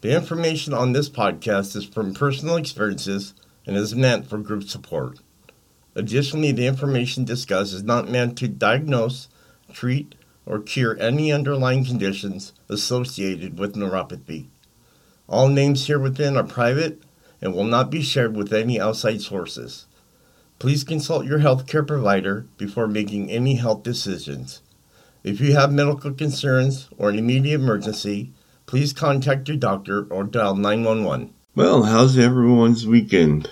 The 0.00 0.14
information 0.14 0.72
on 0.72 0.92
this 0.92 1.08
podcast 1.08 1.74
is 1.74 1.84
from 1.84 2.14
personal 2.14 2.54
experiences 2.54 3.34
and 3.66 3.76
is 3.76 3.96
meant 3.96 4.30
for 4.30 4.38
group 4.38 4.62
support. 4.62 5.18
Additionally, 5.96 6.52
the 6.52 6.68
information 6.68 7.24
discussed 7.24 7.74
is 7.74 7.82
not 7.82 8.08
meant 8.08 8.38
to 8.38 8.46
diagnose, 8.46 9.28
treat, 9.72 10.14
or 10.46 10.60
cure 10.60 10.96
any 11.00 11.32
underlying 11.32 11.84
conditions 11.84 12.52
associated 12.68 13.58
with 13.58 13.74
neuropathy. 13.74 14.46
All 15.28 15.48
names 15.48 15.88
here 15.88 15.98
within 15.98 16.36
are 16.36 16.44
private 16.44 17.02
and 17.42 17.52
will 17.52 17.64
not 17.64 17.90
be 17.90 18.00
shared 18.00 18.36
with 18.36 18.52
any 18.52 18.80
outside 18.80 19.20
sources. 19.20 19.86
Please 20.60 20.84
consult 20.84 21.26
your 21.26 21.40
healthcare 21.40 21.86
provider 21.86 22.46
before 22.56 22.86
making 22.86 23.32
any 23.32 23.56
health 23.56 23.82
decisions. 23.82 24.62
If 25.24 25.40
you 25.40 25.54
have 25.54 25.72
medical 25.72 26.12
concerns 26.12 26.88
or 26.96 27.10
an 27.10 27.18
immediate 27.18 27.60
emergency, 27.60 28.32
please 28.68 28.92
contact 28.92 29.48
your 29.48 29.56
doctor 29.56 30.06
or 30.10 30.22
dial 30.22 30.54
911. 30.54 31.32
Well, 31.56 31.84
how's 31.84 32.18
everyone's 32.18 32.86
weekend? 32.86 33.50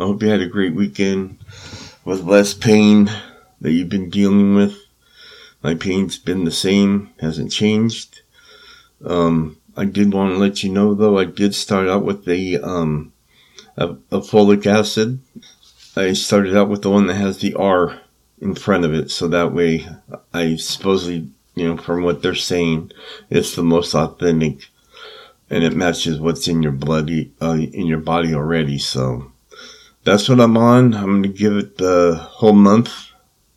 I 0.00 0.04
hope 0.04 0.22
you 0.22 0.28
had 0.28 0.40
a 0.40 0.46
great 0.46 0.74
weekend 0.74 1.38
with 2.02 2.24
less 2.24 2.54
pain 2.54 3.10
that 3.60 3.72
you've 3.72 3.90
been 3.90 4.08
dealing 4.08 4.54
with. 4.54 4.74
My 5.62 5.74
pain's 5.74 6.16
been 6.18 6.44
the 6.44 6.50
same, 6.50 7.10
hasn't 7.20 7.52
changed. 7.52 8.22
Um, 9.04 9.58
I 9.76 9.84
did 9.84 10.14
want 10.14 10.32
to 10.32 10.38
let 10.38 10.64
you 10.64 10.72
know 10.72 10.94
though, 10.94 11.18
I 11.18 11.24
did 11.24 11.54
start 11.54 11.86
out 11.86 12.04
with 12.04 12.24
the 12.24 12.58
um, 12.58 13.12
a, 13.76 13.90
a 14.10 14.20
folic 14.20 14.66
acid. 14.66 15.20
I 15.94 16.14
started 16.14 16.56
out 16.56 16.70
with 16.70 16.80
the 16.80 16.90
one 16.90 17.06
that 17.08 17.14
has 17.16 17.38
the 17.38 17.54
R 17.54 18.00
in 18.40 18.54
front 18.54 18.86
of 18.86 18.94
it, 18.94 19.10
so 19.10 19.28
that 19.28 19.52
way 19.52 19.86
I 20.32 20.56
supposedly 20.56 21.28
you 21.54 21.68
know, 21.68 21.76
from 21.76 22.02
what 22.02 22.22
they're 22.22 22.34
saying, 22.34 22.92
it's 23.30 23.54
the 23.54 23.62
most 23.62 23.94
authentic, 23.94 24.68
and 25.50 25.62
it 25.62 25.76
matches 25.76 26.20
what's 26.20 26.48
in 26.48 26.62
your 26.62 26.72
bloody 26.72 27.32
uh, 27.40 27.58
in 27.58 27.86
your 27.86 28.00
body 28.00 28.34
already. 28.34 28.78
So 28.78 29.32
that's 30.04 30.28
what 30.28 30.40
I'm 30.40 30.56
on. 30.56 30.94
I'm 30.94 31.22
gonna 31.22 31.28
give 31.28 31.56
it 31.56 31.78
the 31.78 32.16
whole 32.16 32.54
month. 32.54 32.90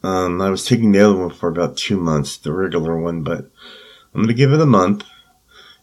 Um, 0.03 0.41
I 0.41 0.49
was 0.49 0.65
taking 0.65 0.91
the 0.91 1.01
other 1.01 1.17
one 1.17 1.31
for 1.31 1.49
about 1.49 1.77
two 1.77 1.97
months, 1.97 2.37
the 2.37 2.53
regular 2.53 2.97
one, 2.97 3.23
but 3.23 3.49
I'm 4.13 4.21
gonna 4.21 4.33
give 4.33 4.53
it 4.53 4.61
a 4.61 4.65
month, 4.65 5.03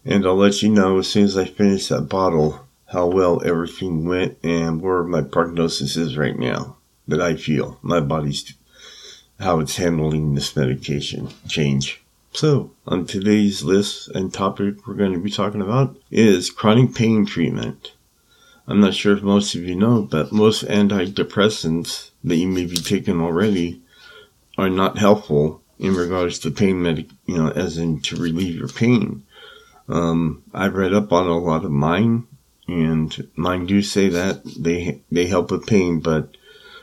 and 0.04 0.26
I'll 0.26 0.36
let 0.36 0.62
you 0.62 0.68
know 0.68 0.98
as 0.98 1.08
soon 1.08 1.24
as 1.24 1.36
I 1.36 1.44
finish 1.44 1.88
that 1.88 2.02
bottle 2.02 2.66
how 2.86 3.06
well 3.06 3.42
everything 3.42 4.04
went 4.04 4.36
and 4.44 4.82
where 4.82 5.02
my 5.02 5.22
prognosis 5.22 5.96
is 5.96 6.18
right 6.18 6.38
now 6.38 6.76
that 7.08 7.22
I 7.22 7.36
feel 7.36 7.78
my 7.82 8.00
body's 8.00 8.52
how 9.40 9.60
it's 9.60 9.76
handling 9.76 10.34
this 10.34 10.54
medication 10.54 11.28
change. 11.48 12.01
So, 12.34 12.70
on 12.86 13.04
today's 13.04 13.62
list 13.62 14.08
and 14.08 14.32
topic 14.32 14.86
we're 14.86 14.94
going 14.94 15.12
to 15.12 15.18
be 15.18 15.30
talking 15.30 15.60
about 15.60 15.98
is 16.10 16.48
chronic 16.48 16.94
pain 16.94 17.26
treatment. 17.26 17.92
I'm 18.66 18.80
not 18.80 18.94
sure 18.94 19.14
if 19.14 19.22
most 19.22 19.54
of 19.54 19.64
you 19.64 19.74
know, 19.74 20.00
but 20.00 20.32
most 20.32 20.64
antidepressants 20.64 22.10
that 22.24 22.36
you 22.36 22.48
may 22.48 22.64
be 22.64 22.78
taking 22.78 23.20
already 23.20 23.82
are 24.56 24.70
not 24.70 24.96
helpful 24.96 25.60
in 25.78 25.94
regards 25.94 26.38
to 26.38 26.50
pain 26.50 26.80
medic, 26.80 27.08
you 27.26 27.36
know, 27.36 27.50
as 27.50 27.76
in 27.76 28.00
to 28.00 28.16
relieve 28.16 28.54
your 28.54 28.68
pain. 28.68 29.24
Um, 29.86 30.42
I've 30.54 30.74
read 30.74 30.94
up 30.94 31.12
on 31.12 31.26
a 31.26 31.36
lot 31.36 31.66
of 31.66 31.70
mine, 31.70 32.26
and 32.66 33.28
mine 33.36 33.66
do 33.66 33.82
say 33.82 34.08
that 34.08 34.42
they 34.58 35.02
they 35.10 35.26
help 35.26 35.50
with 35.50 35.66
pain, 35.66 36.00
but 36.00 36.34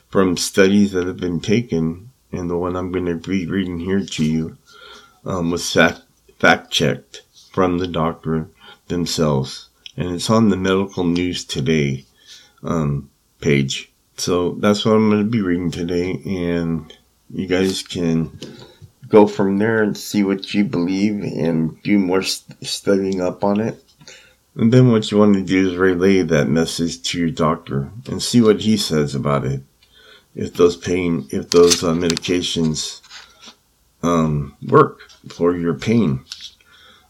from 0.09 0.37
studies 0.37 0.91
that 0.91 1.07
have 1.07 1.17
been 1.17 1.39
taken, 1.39 2.11
and 2.31 2.51
the 2.51 2.57
one 2.57 2.75
I'm 2.75 2.91
going 2.91 3.07
to 3.07 3.15
be 3.15 3.47
reading 3.47 3.79
here 3.79 4.05
to 4.05 4.23
you, 4.23 4.57
um, 5.25 5.51
was 5.51 5.71
fact, 5.71 6.01
fact 6.39 6.71
checked 6.71 7.23
from 7.51 7.77
the 7.77 7.87
doctor 7.87 8.47
themselves. 8.87 9.69
And 9.97 10.15
it's 10.15 10.29
on 10.29 10.49
the 10.49 10.57
Medical 10.57 11.03
News 11.03 11.43
Today 11.45 12.05
um, 12.63 13.09
page. 13.41 13.91
So 14.17 14.53
that's 14.59 14.85
what 14.85 14.95
I'm 14.95 15.09
going 15.09 15.23
to 15.23 15.29
be 15.29 15.41
reading 15.41 15.71
today. 15.71 16.21
And 16.25 16.93
you 17.29 17.47
guys 17.47 17.83
can 17.83 18.37
go 19.07 19.27
from 19.27 19.57
there 19.57 19.81
and 19.81 19.97
see 19.97 20.23
what 20.23 20.53
you 20.53 20.63
believe 20.63 21.23
and 21.23 21.81
do 21.83 21.97
more 21.97 22.21
st- 22.21 22.65
studying 22.65 23.21
up 23.21 23.43
on 23.43 23.59
it. 23.59 23.83
And 24.55 24.73
then 24.73 24.91
what 24.91 25.09
you 25.09 25.17
want 25.17 25.35
to 25.35 25.41
do 25.41 25.69
is 25.69 25.75
relay 25.75 26.21
that 26.21 26.49
message 26.49 27.01
to 27.03 27.19
your 27.19 27.29
doctor 27.29 27.91
and 28.07 28.21
see 28.21 28.41
what 28.41 28.61
he 28.61 28.77
says 28.77 29.15
about 29.15 29.45
it. 29.45 29.61
If 30.35 30.53
those 30.53 30.77
pain, 30.77 31.27
if 31.31 31.49
those 31.49 31.83
uh, 31.83 31.93
medications 31.93 33.01
um, 34.03 34.55
work 34.67 35.08
for 35.27 35.55
your 35.55 35.73
pain. 35.73 36.23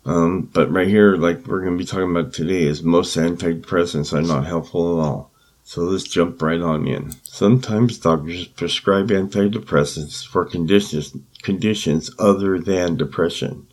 Um, 0.06 0.50
but 0.54 0.72
right 0.72 0.88
here, 0.88 1.16
like 1.16 1.46
we're 1.46 1.62
going 1.62 1.78
to 1.78 1.84
be 1.84 1.86
talking 1.86 2.10
about 2.10 2.34
today, 2.34 2.64
is 2.64 2.82
most 2.82 3.16
antidepressants 3.16 4.14
are 4.14 4.22
not 4.22 4.46
helpful 4.46 5.00
at 5.00 5.06
all. 5.06 5.32
So 5.64 5.84
let's 5.84 6.06
jump 6.06 6.42
right 6.42 6.62
on 6.62 6.88
in. 6.88 7.12
Sometimes 7.22 8.00
doctors 8.00 8.48
prescribe 8.48 9.10
antidepressants 9.10 10.26
for 10.26 10.44
conditions 10.46 11.16
conditions 11.44 12.10
other 12.18 12.58
than 12.58 12.98
depression. 12.98 13.68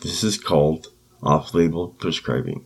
This 0.00 0.24
is 0.24 0.38
called 0.38 0.88
off-label 1.22 1.88
prescribing. 1.88 2.64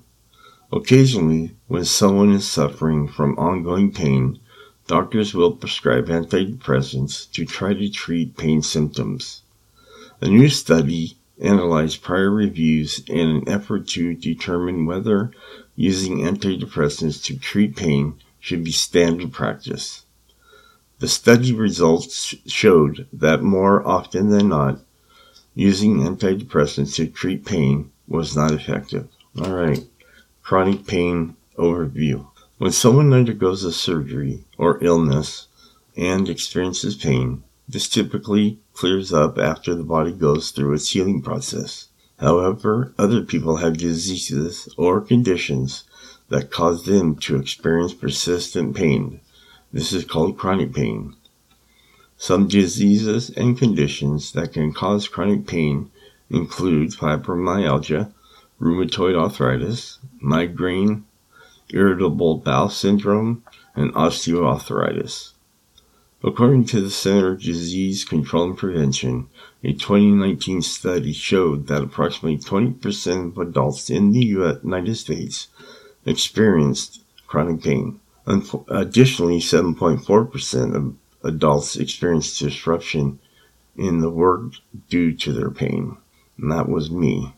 Occasionally, 0.73 1.57
when 1.67 1.85
someone 1.85 2.31
is 2.31 2.49
suffering 2.49 3.09
from 3.09 3.39
ongoing 3.39 3.91
pain, 3.93 4.39
doctors 4.87 5.35
will 5.35 5.57
prescribe 5.57 6.07
antidepressants 6.07 7.31
to 7.33 7.45
try 7.45 7.75
to 7.75 7.91
treat 7.91 8.37
pain 8.37 8.63
symptoms. 8.63 9.43
A 10.21 10.27
new 10.27 10.49
study 10.49 11.17
analyzed 11.41 12.03
prior 12.03 12.31
reviews 12.31 13.05
in 13.07 13.29
an 13.29 13.49
effort 13.49 13.87
to 13.89 14.15
determine 14.15 14.85
whether 14.85 15.31
using 15.77 16.19
antidepressants 16.19 17.23
to 17.25 17.39
treat 17.39 17.77
pain 17.77 18.15
should 18.41 18.65
be 18.65 18.73
standard 18.73 19.33
practice. 19.33 20.05
The 20.99 21.07
study 21.07 21.53
results 21.53 22.35
showed 22.47 23.07
that 23.13 23.45
more 23.45 23.87
often 23.87 24.31
than 24.31 24.49
not, 24.49 24.81
using 25.55 25.99
antidepressants 25.99 26.97
to 26.97 27.07
treat 27.07 27.45
pain 27.45 27.93
was 28.09 28.35
not 28.35 28.51
effective. 28.51 29.07
All 29.41 29.53
right, 29.53 29.87
chronic 30.43 30.85
pain 30.85 31.37
overview. 31.57 32.27
When 32.57 32.73
someone 32.73 33.13
undergoes 33.13 33.63
a 33.63 33.73
surgery 33.73 34.43
or 34.57 34.83
illness 34.83 35.47
and 35.97 36.29
experiences 36.29 36.97
pain, 36.97 37.45
this 37.69 37.89
typically 37.89 38.59
clears 38.79 39.13
up 39.13 39.37
after 39.39 39.75
the 39.75 39.83
body 39.83 40.13
goes 40.13 40.53
through 40.53 40.73
its 40.73 40.91
healing 40.91 41.21
process. 41.21 41.89
However, 42.21 42.95
other 42.97 43.23
people 43.23 43.57
have 43.57 43.77
diseases 43.77 44.73
or 44.77 45.01
conditions 45.01 45.83
that 46.29 46.53
cause 46.53 46.85
them 46.85 47.17
to 47.17 47.35
experience 47.35 47.93
persistent 47.93 48.77
pain. 48.77 49.21
This 49.73 49.93
is 49.93 50.05
called 50.05 50.39
chronic 50.39 50.73
pain. 50.73 51.17
Some 52.17 52.47
diseases 52.47 53.31
and 53.31 53.59
conditions 53.59 54.31
that 54.35 54.53
can 54.53 54.73
cause 54.73 55.09
chronic 55.09 55.49
pain 55.49 55.91
include 56.31 56.91
fibromyalgia, 56.91 58.13
rheumatoid 58.61 59.17
arthritis, 59.17 59.99
migraine, 60.21 61.05
irritable 61.71 62.37
bowel 62.37 62.69
syndrome, 62.69 63.43
and 63.75 63.93
osteoarthritis. 63.95 65.33
According 66.25 66.65
to 66.67 66.81
the 66.81 66.91
Center 66.91 67.37
for 67.37 67.43
Disease 67.43 68.05
Control 68.05 68.45
and 68.45 68.59
Prevention, 68.59 69.29
a 69.63 69.73
2019 69.73 70.63
study 70.63 71.13
showed 71.13 71.69
that 71.69 71.83
approximately 71.83 72.39
20% 72.39 73.29
of 73.29 73.39
adults 73.39 73.89
in 73.89 74.11
the 74.11 74.25
United 74.25 74.97
States 74.97 75.47
experienced 76.05 77.03
chronic 77.29 77.63
pain. 77.63 78.01
Additionally, 78.69 79.39
7.4% 79.39 80.75
of 80.75 80.97
adults 81.23 81.77
experienced 81.77 82.41
disruption 82.41 83.21
in 83.77 84.01
the 84.01 84.11
work 84.11 84.55
due 84.89 85.13
to 85.13 85.33
their 85.33 85.51
pain. 85.51 85.99
And 86.37 86.51
that 86.51 86.69
was 86.69 86.91
me. 86.91 87.35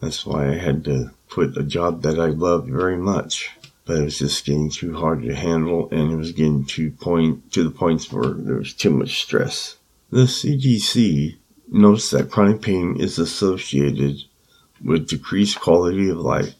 That's 0.00 0.24
why 0.24 0.48
I 0.48 0.54
had 0.54 0.82
to 0.86 1.10
quit 1.28 1.56
a 1.58 1.62
job 1.62 2.02
that 2.02 2.18
I 2.18 2.28
loved 2.28 2.70
very 2.70 2.96
much 2.96 3.50
but 3.84 3.98
it 3.98 4.04
was 4.04 4.18
just 4.18 4.44
getting 4.44 4.70
too 4.70 4.94
hard 4.94 5.22
to 5.22 5.34
handle 5.34 5.88
and 5.90 6.12
it 6.12 6.16
was 6.16 6.32
getting 6.32 6.64
to 6.64 6.90
point 6.90 7.52
to 7.52 7.62
the 7.62 7.70
points 7.70 8.10
where 8.10 8.30
there 8.30 8.56
was 8.56 8.72
too 8.72 8.90
much 8.90 9.22
stress. 9.22 9.76
The 10.10 10.22
CDC 10.22 11.36
notes 11.68 12.10
that 12.10 12.30
chronic 12.30 12.62
pain 12.62 12.96
is 12.98 13.18
associated 13.18 14.16
with 14.82 15.08
decreased 15.08 15.60
quality 15.60 16.08
of 16.08 16.18
life, 16.18 16.54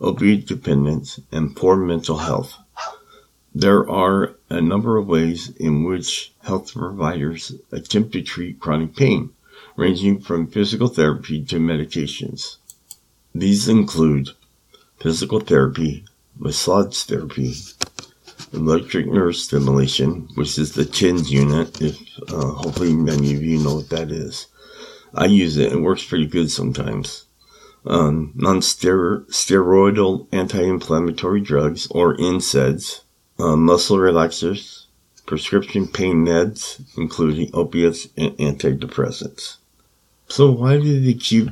opiate 0.00 0.46
dependence, 0.46 1.20
and 1.30 1.56
poor 1.56 1.76
mental 1.76 2.18
health. 2.18 2.54
There 3.54 3.88
are 3.88 4.36
a 4.48 4.60
number 4.60 4.96
of 4.96 5.06
ways 5.06 5.50
in 5.56 5.84
which 5.84 6.32
health 6.42 6.72
providers 6.72 7.52
attempt 7.70 8.12
to 8.12 8.22
treat 8.22 8.60
chronic 8.60 8.96
pain, 8.96 9.30
ranging 9.76 10.20
from 10.20 10.46
physical 10.46 10.88
therapy 10.88 11.44
to 11.44 11.56
medications. 11.56 12.56
These 13.34 13.68
include 13.68 14.30
physical 14.98 15.40
therapy, 15.40 16.04
massage 16.36 17.02
therapy, 17.04 17.54
electric 18.52 19.06
nerve 19.06 19.36
stimulation, 19.36 20.28
which 20.34 20.58
is 20.58 20.72
the 20.72 20.84
TENS 20.84 21.30
unit, 21.30 21.80
if 21.80 21.98
uh, 22.28 22.52
hopefully 22.52 22.94
many 22.94 23.34
of 23.34 23.42
you 23.42 23.58
know 23.58 23.76
what 23.76 23.90
that 23.90 24.10
is. 24.10 24.46
I 25.14 25.26
use 25.26 25.56
it, 25.56 25.72
it 25.72 25.80
works 25.80 26.04
pretty 26.04 26.26
good 26.26 26.50
sometimes. 26.50 27.26
Um, 27.84 28.32
non-steroidal 28.34 30.28
anti-inflammatory 30.32 31.40
drugs, 31.40 31.86
or 31.90 32.16
NSAIDs, 32.16 33.00
uh, 33.38 33.56
muscle 33.56 33.98
relaxers, 33.98 34.86
prescription 35.26 35.88
pain 35.88 36.24
meds, 36.24 36.80
including 36.96 37.50
opiates 37.54 38.06
and 38.16 38.36
antidepressants. 38.38 39.56
So 40.28 40.50
why 40.50 40.78
do 40.78 41.00
they 41.00 41.14
keep 41.14 41.48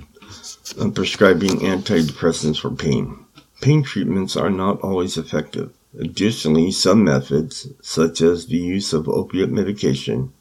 uh, 0.78 0.90
prescribing 0.90 1.60
antidepressants 1.60 2.60
for 2.60 2.70
pain? 2.70 3.19
Pain 3.60 3.82
treatments 3.82 4.36
are 4.36 4.48
not 4.48 4.80
always 4.80 5.18
effective. 5.18 5.70
Additionally, 5.98 6.70
some 6.70 7.04
methods, 7.04 7.68
such 7.82 8.22
as 8.22 8.46
the 8.46 8.56
use 8.56 8.94
of 8.94 9.08
opiate 9.08 9.50
medication, 9.50 10.32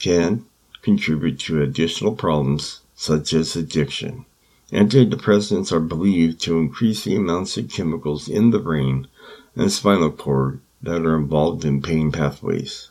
can 0.00 0.44
contribute 0.82 1.38
to 1.38 1.62
additional 1.62 2.16
problems 2.16 2.80
such 2.96 3.32
as 3.32 3.54
addiction. 3.54 4.24
Antidepressants 4.72 5.70
are 5.70 5.78
believed 5.78 6.40
to 6.40 6.58
increase 6.58 7.04
the 7.04 7.14
amounts 7.14 7.56
of 7.56 7.70
chemicals 7.70 8.28
in 8.28 8.50
the 8.50 8.58
brain 8.58 9.06
and 9.54 9.70
spinal 9.70 10.10
cord 10.10 10.60
that 10.82 11.02
are 11.02 11.16
involved 11.16 11.64
in 11.64 11.80
pain 11.80 12.10
pathways. 12.10 12.90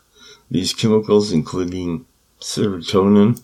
These 0.49 0.73
chemicals, 0.73 1.33
including 1.33 2.05
serotonin, 2.39 3.41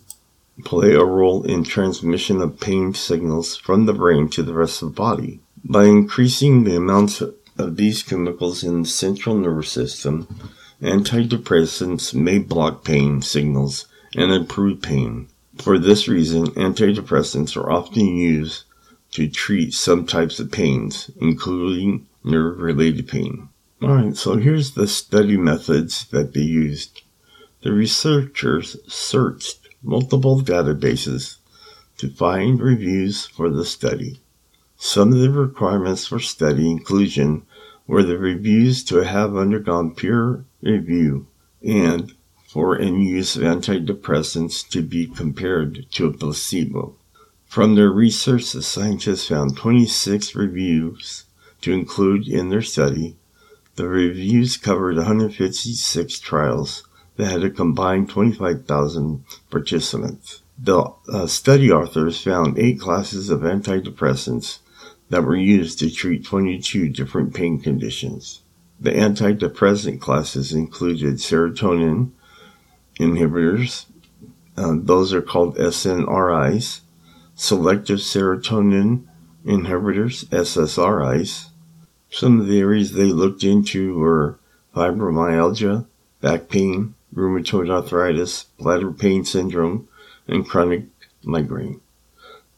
play 0.63 0.93
a 0.93 1.03
role 1.03 1.43
in 1.43 1.63
transmission 1.65 2.41
of 2.41 2.59
pain 2.59 2.93
signals 2.93 3.57
from 3.57 3.85
the 3.85 3.93
brain 3.93 4.29
to 4.29 4.43
the 4.43 4.53
rest 4.53 4.81
of 4.81 4.89
the 4.89 4.95
body. 4.95 5.39
By 5.63 5.85
increasing 5.85 6.63
the 6.63 6.75
amounts 6.75 7.21
of 7.21 7.75
these 7.75 8.01
chemicals 8.03 8.63
in 8.63 8.81
the 8.81 8.87
central 8.87 9.35
nervous 9.35 9.69
system, 9.69 10.27
antidepressants 10.81 12.13
may 12.13 12.39
block 12.39 12.83
pain 12.83 13.21
signals 13.21 13.85
and 14.15 14.31
improve 14.31 14.81
pain. 14.81 15.27
For 15.57 15.77
this 15.77 16.07
reason, 16.07 16.47
antidepressants 16.51 17.55
are 17.55 17.71
often 17.71 18.17
used 18.17 18.63
to 19.11 19.27
treat 19.29 19.73
some 19.73 20.05
types 20.05 20.39
of 20.39 20.51
pains, 20.51 21.11
including 21.19 22.07
nerve 22.23 22.59
related 22.59 23.07
pain. 23.07 23.49
Alright, 23.83 24.17
so 24.17 24.37
here's 24.37 24.71
the 24.71 24.87
study 24.87 25.37
methods 25.37 26.05
that 26.11 26.33
they 26.33 26.41
used. 26.41 27.01
The 27.61 27.71
researchers 27.71 28.77
searched 28.87 29.69
multiple 29.83 30.41
databases 30.41 31.37
to 31.97 32.09
find 32.09 32.59
reviews 32.59 33.27
for 33.27 33.49
the 33.49 33.65
study. 33.65 34.20
Some 34.83 35.13
of 35.13 35.19
the 35.19 35.29
requirements 35.29 36.07
for 36.07 36.19
study 36.19 36.69
inclusion 36.69 37.43
were 37.85 38.01
the 38.01 38.17
reviews 38.17 38.83
to 38.85 39.03
have 39.03 39.37
undergone 39.37 39.93
peer 39.93 40.43
review 40.59 41.27
and 41.63 42.11
for 42.47 42.79
any 42.79 43.05
use 43.07 43.35
of 43.35 43.43
antidepressants 43.43 44.67
to 44.69 44.81
be 44.81 45.05
compared 45.05 45.85
to 45.91 46.07
a 46.07 46.11
placebo. 46.11 46.95
From 47.45 47.75
their 47.75 47.91
research, 47.91 48.51
the 48.53 48.63
scientists 48.63 49.27
found 49.27 49.55
26 49.55 50.33
reviews 50.33 51.25
to 51.61 51.71
include 51.71 52.27
in 52.27 52.49
their 52.49 52.63
study. 52.63 53.17
The 53.75 53.87
reviews 53.87 54.57
covered 54.57 54.97
156 54.97 56.19
trials 56.19 56.83
that 57.17 57.27
had 57.27 57.43
a 57.43 57.51
combined 57.51 58.09
25,000 58.09 59.25
participants. 59.51 60.41
The 60.57 60.91
uh, 61.07 61.27
study 61.27 61.71
authors 61.71 62.19
found 62.19 62.57
eight 62.57 62.79
classes 62.79 63.29
of 63.29 63.41
antidepressants 63.41 64.57
that 65.11 65.23
were 65.23 65.35
used 65.35 65.77
to 65.77 65.91
treat 65.91 66.23
22 66.23 66.87
different 66.87 67.33
pain 67.33 67.59
conditions. 67.59 68.41
The 68.79 68.91
antidepressant 68.91 69.99
classes 69.99 70.53
included 70.53 71.15
serotonin 71.15 72.11
inhibitors, 72.97 73.87
uh, 74.55 74.75
those 74.77 75.13
are 75.13 75.21
called 75.21 75.57
SNRIs, 75.57 76.79
selective 77.35 77.99
serotonin 77.99 79.03
inhibitors, 79.45 80.25
SSRIs. 80.27 81.49
Some 82.09 82.39
of 82.39 82.47
the 82.47 82.59
areas 82.59 82.93
they 82.93 83.03
looked 83.03 83.43
into 83.43 83.97
were 83.97 84.39
fibromyalgia, 84.73 85.87
back 86.21 86.47
pain, 86.47 86.95
rheumatoid 87.13 87.69
arthritis, 87.69 88.45
bladder 88.57 88.91
pain 88.91 89.25
syndrome, 89.25 89.89
and 90.25 90.47
chronic 90.47 90.85
migraine. 91.21 91.81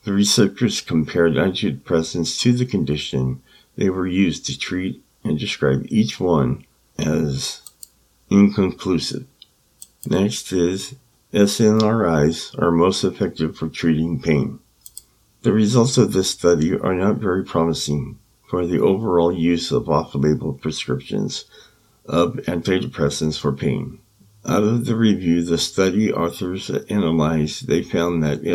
The 0.04 0.14
researchers 0.14 0.82
compared 0.82 1.34
antidepressants 1.34 2.40
to 2.42 2.52
the 2.52 2.66
condition 2.66 3.42
they 3.76 3.90
were 3.90 4.08
used 4.08 4.46
to 4.48 4.60
treat 4.60 5.02
and 5.24 5.40
described 5.40 5.88
each 5.90 6.20
one 6.20 6.66
as 6.98 7.62
inconclusive. 8.30 9.26
Next 10.06 10.52
is 10.52 10.96
SNRIs 11.34 12.60
are 12.62 12.72
most 12.72 13.04
effective 13.04 13.56
for 13.56 13.70
treating 13.70 14.22
pain. 14.22 14.60
The 15.44 15.54
results 15.54 15.98
of 15.98 16.14
this 16.14 16.30
study 16.30 16.78
are 16.78 16.94
not 16.94 17.18
very 17.18 17.44
promising 17.44 18.20
for 18.50 18.68
the 18.68 18.80
overall 18.80 19.32
use 19.32 19.72
of 19.72 19.90
off-label 19.90 20.54
prescriptions 20.54 21.46
of 22.06 22.34
antidepressants 22.48 23.40
for 23.40 23.54
pain. 23.54 24.00
Out 24.46 24.64
of 24.64 24.86
the 24.86 24.96
review 24.96 25.42
the 25.42 25.58
study 25.58 26.12
authors 26.12 26.70
analyzed, 26.70 27.68
they 27.68 27.82
found 27.82 28.22
that 28.24 28.46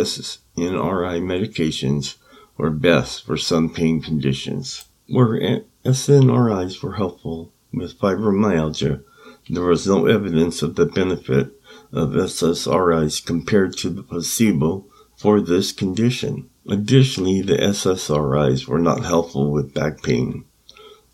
SNRI 0.58 1.20
medications 1.22 2.16
were 2.56 2.70
best 2.70 3.24
for 3.24 3.36
some 3.36 3.72
pain 3.72 4.02
conditions. 4.02 4.84
Where 5.08 5.62
SNRIs 5.84 6.82
were 6.82 6.94
helpful 6.94 7.52
with 7.72 7.98
fibromyalgia, 7.98 9.02
there 9.48 9.62
was 9.62 9.86
no 9.86 10.06
evidence 10.06 10.62
of 10.62 10.74
the 10.74 10.86
benefit 10.86 11.52
of 11.92 12.10
SSRIs 12.10 13.24
compared 13.24 13.76
to 13.78 13.88
the 13.88 14.02
placebo 14.02 14.84
for 15.16 15.40
this 15.40 15.72
condition. 15.72 16.50
Additionally, 16.68 17.40
the 17.40 17.56
SSRIs 17.56 18.66
were 18.66 18.78
not 18.78 19.04
helpful 19.04 19.50
with 19.50 19.72
back 19.72 20.02
pain 20.02 20.44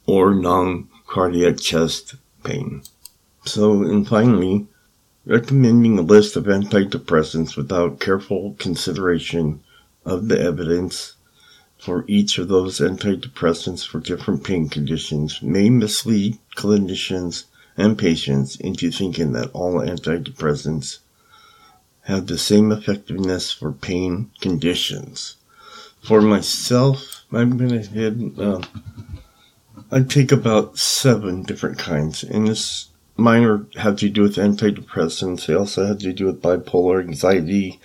or 0.07 0.35
non 0.35 0.89
cardiac 1.07 1.59
chest 1.59 2.17
pain. 2.43 2.83
So, 3.45 3.83
and 3.83 4.07
finally, 4.07 4.67
recommending 5.27 5.99
a 5.99 6.03
list 6.03 6.37
of 6.37 6.45
antidepressants 6.45 7.57
without 7.57 8.01
careful 8.01 8.55
consideration 8.59 9.63
of 10.05 10.29
the 10.29 10.39
evidence 10.41 11.15
for 11.79 12.05
each 12.07 12.39
of 12.39 12.49
those 12.49 12.79
antidepressants 12.79 13.87
for 13.87 14.01
different 14.01 14.45
pain 14.45 14.69
conditions 14.69 15.43
may 15.43 15.69
mislead 15.71 16.39
clinicians 16.57 17.45
and 17.77 17.99
patients 17.99 18.57
into 18.57 18.91
thinking 18.91 19.33
that 19.33 19.51
all 19.53 19.75
antidepressants 19.75 20.99
have 22.03 22.27
the 22.27 22.39
same 22.39 22.71
effectiveness 22.71 23.51
for 23.51 23.73
pain 23.73 24.31
conditions. 24.41 25.37
For 26.03 26.21
myself, 26.21 27.25
I'm 27.33 27.57
going 27.57 27.83
to 27.83 27.91
head, 27.91 28.33
uh, 28.39 28.61
I 29.91 30.03
take 30.03 30.31
about 30.31 30.79
seven 30.79 31.43
different 31.43 31.79
kinds, 31.79 32.23
and 32.23 32.47
this 32.47 32.89
minor 33.17 33.67
have 33.77 33.97
to 33.97 34.09
do 34.09 34.23
with 34.23 34.37
antidepressants. 34.37 35.47
They 35.47 35.55
also 35.55 35.87
have 35.87 35.99
to 35.99 36.13
do 36.13 36.27
with 36.27 36.43
bipolar 36.43 37.01
anxiety, 37.01 37.81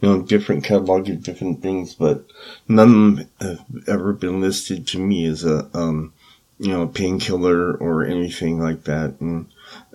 you 0.00 0.08
know, 0.08 0.22
different 0.22 0.64
catalog 0.64 1.08
of 1.08 1.22
different 1.22 1.62
things, 1.62 1.94
but 1.94 2.24
none 2.66 2.88
of 2.88 2.94
them 2.94 3.28
have 3.40 3.64
ever 3.88 4.12
been 4.12 4.40
listed 4.40 4.86
to 4.88 4.98
me 4.98 5.26
as 5.26 5.44
a, 5.44 5.68
um, 5.74 6.12
you 6.58 6.68
know, 6.68 6.86
painkiller 6.86 7.74
or 7.74 8.04
anything 8.04 8.58
like 8.58 8.84
that. 8.84 9.20
And, 9.20 9.46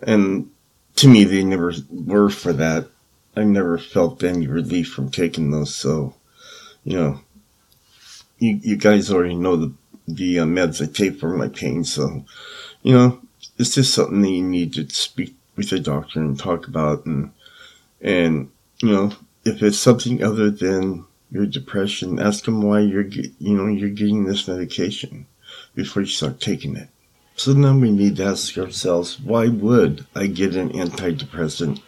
and 0.04 0.52
to 0.98 1.08
me, 1.08 1.24
they 1.24 1.44
never 1.44 1.74
were 1.90 2.30
for 2.30 2.54
that. 2.54 2.88
I 3.36 3.44
never 3.44 3.78
felt 3.78 4.24
any 4.24 4.48
relief 4.48 4.90
from 4.90 5.12
taking 5.12 5.52
those. 5.52 5.76
So, 5.76 6.16
you 6.84 6.98
know, 6.98 7.20
you, 8.40 8.60
you 8.62 8.78
guys 8.78 9.12
already 9.12 9.36
know 9.36 9.56
the, 9.58 9.74
the 10.08 10.40
uh, 10.40 10.46
meds 10.46 10.82
I 10.82 10.92
take 10.92 11.20
for 11.20 11.36
my 11.36 11.50
pain. 11.50 11.84
So, 11.84 12.24
you 12.82 12.94
know, 12.94 13.22
it's 13.58 13.76
just 13.76 13.94
something 13.94 14.22
that 14.22 14.30
you 14.30 14.44
need 14.44 14.74
to 14.74 14.90
speak 14.90 15.36
with 15.56 15.72
your 15.72 15.80
doctor 15.80 16.20
and 16.20 16.38
talk 16.38 16.68
about? 16.68 17.06
And 17.06 17.32
and 18.02 18.52
you 18.82 18.90
know 18.90 19.12
if 19.44 19.62
it's 19.62 19.78
something 19.78 20.24
other 20.24 20.50
than 20.50 21.06
your 21.32 21.46
depression 21.46 22.20
ask 22.20 22.46
them 22.46 22.62
why 22.62 22.80
you're 22.80 23.04
get, 23.04 23.32
you 23.40 23.56
know 23.56 23.68
you're 23.68 23.90
getting 23.90 24.26
this 24.26 24.48
medication 24.48 25.26
before 25.74 26.02
you 26.04 26.08
start 26.08 26.40
taking 26.40 26.76
it. 26.76 26.90
So 27.36 27.54
then 27.54 27.82
we 27.82 27.92
need 27.92 28.18
to 28.18 28.26
ask 28.26 28.58
ourselves 28.58 29.20
why 29.20 29.50
would 29.50 30.06
i 30.16 30.28
get 30.28 30.56
an 30.56 30.70
antidepressant 30.70 31.82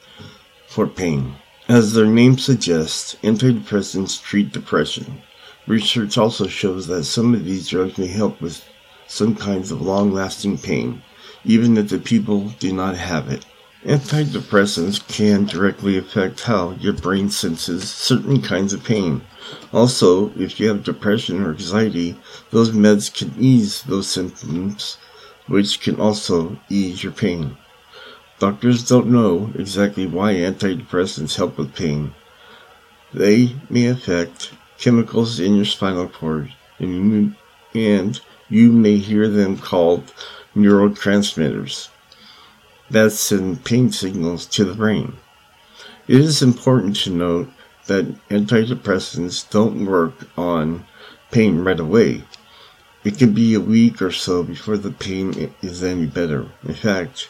for 0.67 0.87
pain? 0.87 1.35
As 1.69 1.93
their 1.93 2.05
name 2.05 2.37
suggests 2.37 3.15
antidepressants 3.23 4.21
treat 4.21 4.53
depression. 4.53 5.21
Research 5.67 6.17
also 6.17 6.47
shows 6.47 6.87
that 6.87 7.03
some 7.03 7.33
of 7.33 7.43
these 7.43 7.67
drugs 7.67 7.97
may 7.97 8.07
help 8.07 8.39
with 8.39 8.63
some 9.07 9.35
kinds 9.35 9.71
of 9.71 9.81
long 9.81 10.11
lasting 10.13 10.57
pain, 10.57 11.01
even 11.47 11.77
if 11.77 11.89
the 11.89 11.97
people 11.97 12.49
do 12.59 12.71
not 12.71 12.95
have 12.95 13.29
it. 13.29 13.45
Antidepressants 13.85 14.99
can 15.07 15.45
directly 15.45 15.97
affect 15.97 16.41
how 16.41 16.71
your 16.71 16.93
brain 16.93 17.29
senses 17.29 17.89
certain 17.89 18.41
kinds 18.41 18.73
of 18.73 18.83
pain. 18.83 19.21
Also, 19.71 20.31
if 20.37 20.59
you 20.59 20.67
have 20.67 20.83
depression 20.83 21.41
or 21.41 21.51
anxiety, 21.51 22.17
those 22.51 22.71
meds 22.71 23.13
can 23.13 23.33
ease 23.39 23.83
those 23.83 24.07
symptoms, 24.07 24.97
which 25.47 25.79
can 25.79 25.95
also 26.01 26.59
ease 26.69 27.01
your 27.01 27.13
pain. 27.13 27.55
Doctors 28.39 28.87
don't 28.87 29.07
know 29.07 29.51
exactly 29.55 30.05
why 30.05 30.33
antidepressants 30.33 31.37
help 31.37 31.57
with 31.57 31.73
pain. 31.73 32.13
They 33.13 33.55
may 33.69 33.87
affect 33.87 34.51
chemicals 34.77 35.39
in 35.39 35.55
your 35.55 35.65
spinal 35.65 36.09
cord, 36.09 36.53
and 36.77 37.33
you, 38.49 38.71
may 38.71 38.97
hear 38.97 39.29
them 39.29 39.57
called 39.57 40.13
neurotransmitters 40.57 41.89
that 42.89 43.11
send 43.11 43.63
pain 43.63 43.91
signals 43.91 44.45
to 44.47 44.65
the 44.65 44.73
brain. 44.73 45.17
It 46.07 46.19
is 46.19 46.41
important 46.41 46.95
to 46.97 47.11
note 47.11 47.49
that 47.85 48.27
antidepressants 48.29 49.49
don't 49.49 49.85
work 49.85 50.29
on 50.37 50.85
pain 51.31 51.59
right 51.59 51.79
away. 51.79 52.23
It 53.03 53.17
can 53.17 53.33
be 53.33 53.53
a 53.53 53.59
week 53.59 54.01
or 54.01 54.11
so 54.11 54.43
before 54.43 54.77
the 54.77 54.91
pain 54.91 55.53
is 55.61 55.83
any 55.83 56.05
better. 56.05 56.47
In 56.63 56.73
fact, 56.73 57.29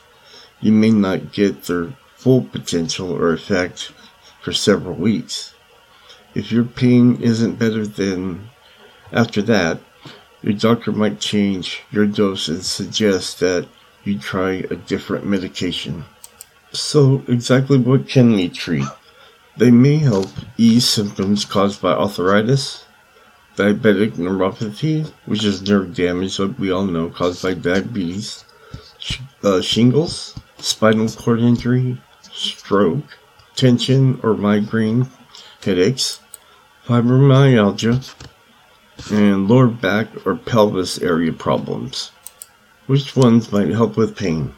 you 0.60 0.72
may 0.72 0.92
not 0.92 1.32
get 1.32 1.64
their 1.64 1.94
full 2.16 2.42
potential 2.42 3.12
or 3.12 3.34
effect 3.34 3.92
for 4.42 4.54
several 4.54 4.96
weeks. 4.96 5.54
If 6.34 6.52
your 6.52 6.64
pain 6.64 7.22
isn't 7.22 7.60
better 7.60 7.86
then 7.86 8.50
after 9.12 9.42
that, 9.44 9.80
your 10.48 10.56
doctor 10.56 10.94
might 10.94 11.20
change 11.20 11.84
your 11.92 12.06
dose 12.06 12.48
and 12.48 12.64
suggest 12.64 13.42
that 13.42 13.68
you 14.06 14.18
try 14.18 14.64
a 14.72 14.78
different 14.78 15.26
medication. 15.26 16.06
So, 16.72 17.22
exactly 17.28 17.78
what 17.78 18.08
can 18.08 18.32
they 18.32 18.48
treat? 18.48 18.88
They 19.58 19.72
may 19.72 19.98
help 19.98 20.30
ease 20.58 20.88
symptoms 20.88 21.44
caused 21.44 21.82
by 21.82 21.92
arthritis, 21.92 22.86
diabetic 23.58 24.12
neuropathy, 24.14 25.12
which 25.26 25.44
is 25.44 25.62
nerve 25.64 25.94
damage, 25.94 26.38
that 26.38 26.58
we 26.58 26.72
all 26.72 26.86
know, 26.86 27.10
caused 27.10 27.44
by 27.44 27.54
diabetes, 27.54 28.46
sh- 29.00 29.20
uh, 29.44 29.60
shingles, 29.60 30.34
spinal 30.60 31.10
cord 31.10 31.42
injury, 31.42 32.02
stroke, 32.22 33.18
tension 33.58 34.18
or 34.24 34.34
migraine, 34.34 35.10
headaches, 35.62 36.22
fibromyalgia, 36.86 38.16
and 39.12 39.48
lower 39.48 39.68
back 39.68 40.08
or 40.26 40.36
pelvis 40.36 41.00
area 41.02 41.34
problems. 41.34 42.12
Which 42.88 43.16
ones 43.16 43.52
might 43.52 43.70
help 43.70 43.98
with 43.98 44.18
pain? 44.18 44.54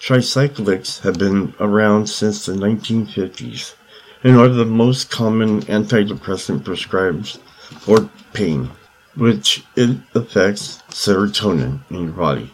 Tricyclics 0.00 1.00
have 1.00 1.18
been 1.18 1.54
around 1.60 2.08
since 2.08 2.46
the 2.46 2.52
1950s 2.52 3.74
and 4.24 4.36
are 4.36 4.48
the 4.48 4.64
most 4.64 5.10
common 5.10 5.62
antidepressant 5.62 6.64
prescribed 6.64 7.38
for 7.80 8.10
pain, 8.32 8.70
which 9.14 9.64
it 9.76 9.98
affects 10.14 10.82
serotonin 10.90 11.80
in 11.90 12.04
your 12.04 12.12
body. 12.12 12.50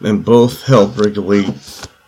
And 0.00 0.24
both 0.24 0.66
help 0.66 0.98
regulate 0.98 1.54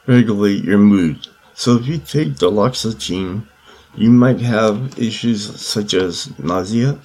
regulate 0.07 0.64
your 0.64 0.78
mood. 0.78 1.28
So 1.54 1.76
if 1.76 1.87
you 1.87 1.99
take 1.99 2.35
duloxetine, 2.35 3.47
you 3.95 4.11
might 4.11 4.40
have 4.40 4.99
issues 4.99 5.61
such 5.61 5.95
as 5.95 6.37
nausea, 6.38 6.99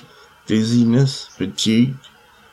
dizziness, 0.45 1.27
fatigue, 1.27 1.95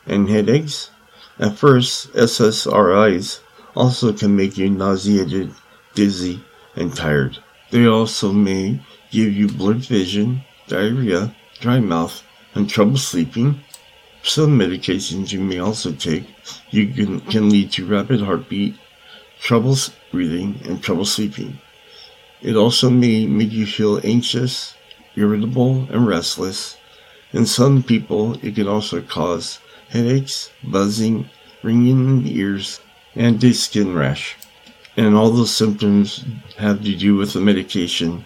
and 0.05 0.29
headaches. 0.29 0.91
At 1.39 1.57
first, 1.57 2.13
SSRIs 2.13 3.39
also 3.75 4.13
can 4.13 4.35
make 4.35 4.57
you 4.57 4.69
nauseated, 4.69 5.53
dizzy, 5.95 6.43
and 6.75 6.95
tired. 6.95 7.37
They 7.71 7.85
also 7.85 8.31
may 8.31 8.81
give 9.11 9.33
you 9.33 9.47
blurred 9.47 9.85
vision, 9.85 10.43
diarrhea, 10.67 11.35
dry 11.59 11.79
mouth, 11.79 12.23
and 12.53 12.69
trouble 12.69 12.97
sleeping. 12.97 13.61
Some 14.23 14.57
medications 14.59 15.31
you 15.31 15.39
may 15.39 15.59
also 15.59 15.91
take 15.91 16.27
you 16.69 16.87
can, 16.93 17.21
can 17.21 17.49
lead 17.49 17.71
to 17.73 17.85
rapid 17.85 18.21
heartbeat, 18.21 18.75
trouble 19.39 19.75
breathing, 20.11 20.59
and 20.65 20.83
trouble 20.83 21.05
sleeping. 21.05 21.59
It 22.41 22.55
also 22.55 22.89
may 22.89 23.25
make 23.25 23.51
you 23.51 23.65
feel 23.65 23.99
anxious, 24.03 24.75
irritable, 25.15 25.87
and 25.91 26.07
restless. 26.07 26.77
In 27.33 27.45
some 27.45 27.83
people, 27.83 28.33
it 28.43 28.55
can 28.55 28.67
also 28.67 29.01
cause 29.01 29.59
headaches, 29.89 30.51
buzzing, 30.63 31.29
ringing 31.63 31.99
in 31.99 32.23
the 32.23 32.37
ears, 32.37 32.79
and 33.15 33.43
a 33.43 33.53
skin 33.53 33.95
rash. 33.95 34.37
And 34.97 35.15
all 35.15 35.31
those 35.31 35.55
symptoms 35.55 36.25
have 36.57 36.83
to 36.83 36.95
do 36.95 37.15
with 37.15 37.33
the 37.33 37.39
medication 37.39 38.25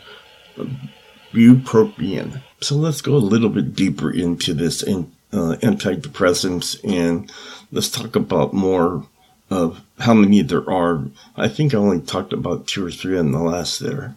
bupropion. 1.32 2.42
So 2.62 2.76
let's 2.76 3.02
go 3.02 3.16
a 3.16 3.18
little 3.18 3.50
bit 3.50 3.76
deeper 3.76 4.10
into 4.10 4.54
this 4.54 4.82
in, 4.82 5.12
uh, 5.32 5.58
antidepressants 5.62 6.80
and 6.84 7.32
let's 7.72 7.90
talk 7.90 8.16
about 8.16 8.54
more 8.54 9.06
of 9.50 9.82
how 10.00 10.14
many 10.14 10.42
there 10.42 10.68
are. 10.70 11.06
I 11.36 11.48
think 11.48 11.74
I 11.74 11.78
only 11.78 12.02
talked 12.02 12.34
about 12.34 12.68
two 12.68 12.86
or 12.86 12.92
three 12.92 13.18
in 13.18 13.32
the 13.32 13.40
last 13.40 13.80
there. 13.80 14.16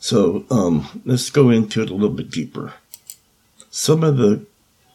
So 0.00 0.44
um, 0.50 1.02
let's 1.04 1.30
go 1.30 1.50
into 1.50 1.82
it 1.82 1.90
a 1.90 1.94
little 1.94 2.10
bit 2.10 2.30
deeper. 2.30 2.74
Some 3.76 4.04
of 4.04 4.18
the 4.18 4.46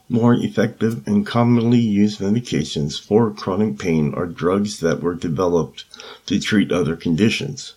more 0.08 0.34
effective 0.36 1.06
and 1.06 1.26
commonly 1.26 1.82
used 1.82 2.22
medications 2.22 2.98
for 2.98 3.30
chronic 3.30 3.78
pain 3.78 4.14
are 4.14 4.26
drugs 4.26 4.80
that 4.80 5.04
were 5.04 5.16
developed 5.16 5.84
to 6.28 6.40
treat 6.40 6.72
other 6.72 6.96
conditions. 6.96 7.74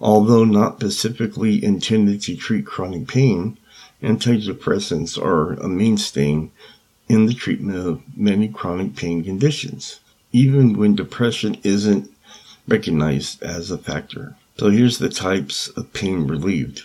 Although 0.00 0.44
not 0.44 0.76
specifically 0.76 1.64
intended 1.64 2.22
to 2.22 2.36
treat 2.36 2.66
chronic 2.66 3.08
pain, 3.08 3.58
antidepressants 4.00 5.20
are 5.20 5.54
a 5.54 5.68
mainstay 5.68 6.48
in 7.08 7.26
the 7.26 7.34
treatment 7.34 7.84
of 7.84 8.02
many 8.16 8.46
chronic 8.46 8.94
pain 8.94 9.24
conditions, 9.24 9.98
even 10.30 10.78
when 10.78 10.94
depression 10.94 11.56
isn't 11.64 12.12
recognized 12.68 13.42
as 13.42 13.72
a 13.72 13.76
factor. 13.76 14.36
So 14.56 14.70
here's 14.70 14.98
the 14.98 15.08
types 15.08 15.66
of 15.66 15.92
pain 15.92 16.28
relieved. 16.28 16.84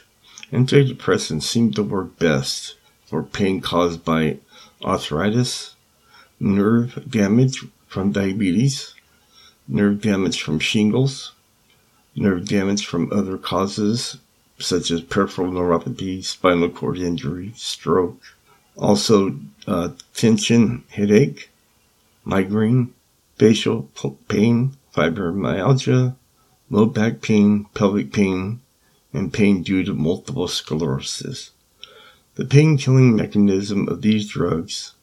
Antidepressants 0.52 1.44
seem 1.44 1.72
to 1.74 1.84
work 1.84 2.18
best 2.18 2.78
for 3.14 3.22
pain 3.22 3.62
caused 3.62 4.04
by 4.04 4.40
arthritis, 4.84 5.76
nerve 6.40 7.08
damage 7.08 7.64
from 7.86 8.12
diabetes, 8.12 8.96
nerve 9.68 10.02
damage 10.02 10.42
from 10.42 10.58
shingles, 10.58 11.32
nerve 12.16 12.48
damage 12.48 12.84
from 12.88 13.14
other 13.14 13.38
causes 13.38 14.18
such 14.58 14.90
as 14.90 15.02
peripheral 15.02 15.52
neuropathy, 15.52 16.24
spinal 16.24 16.70
cord 16.70 16.98
injury, 16.98 17.54
stroke, 17.56 18.20
also 18.76 19.38
uh, 19.68 19.90
tension, 20.16 20.84
headache, 20.90 21.52
migraine, 22.26 22.96
facial 23.38 23.92
pain, 24.28 24.76
fibromyalgia, 24.92 26.16
low 26.72 26.88
back 26.88 27.22
pain, 27.22 27.68
pelvic 27.76 28.12
pain, 28.12 28.60
and 29.14 29.32
pain 29.32 29.62
due 29.62 29.84
to 29.84 29.94
multiple 29.94 30.48
sclerosis. 30.48 31.52
The 32.36 32.46
pain 32.46 32.78
killing 32.78 33.16
mechanism 33.16 33.88
of 33.88 34.02
these 34.02 34.28
drugs 34.28 34.94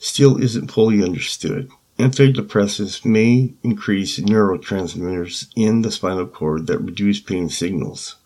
still 0.00 0.42
isn't 0.42 0.72
fully 0.72 1.04
understood. 1.04 1.70
Antidepressants 2.00 3.04
may 3.04 3.54
increase 3.62 4.18
neurotransmitters 4.18 5.46
in 5.54 5.82
the 5.82 5.92
spinal 5.92 6.26
cord 6.26 6.66
that 6.66 6.80
reduce 6.80 7.20
pain 7.20 7.48
signals, 7.48 8.16